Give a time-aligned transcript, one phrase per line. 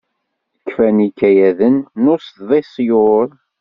[0.65, 3.27] Kfan yikayaden n usḍisyur.